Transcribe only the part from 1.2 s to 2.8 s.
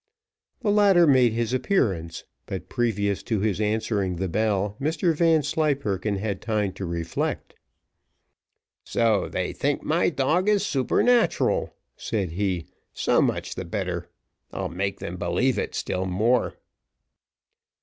his appearance; but